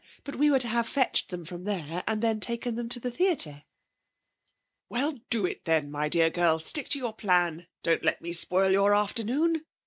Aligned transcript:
But 0.23 0.37
we 0.37 0.49
were 0.49 0.57
to 0.57 0.67
have 0.67 0.87
fetched 0.89 1.29
them 1.29 1.45
from 1.45 1.63
there 1.63 2.03
and 2.07 2.23
then 2.23 2.39
taken 2.39 2.73
them 2.73 2.87
on 2.87 2.89
to 2.89 2.99
the 2.99 3.11
theatre!' 3.11 3.61
'Well, 4.89 5.19
do 5.29 5.45
it, 5.45 5.63
then, 5.65 5.91
my 5.91 6.09
dear 6.09 6.31
girl! 6.31 6.57
Stick 6.57 6.89
to 6.89 6.97
your 6.97 7.13
plan. 7.13 7.67
Don't 7.83 8.03
let 8.03 8.19
me 8.19 8.33
spoil 8.33 8.71
your 8.71 8.95
afternoon! 8.95 9.63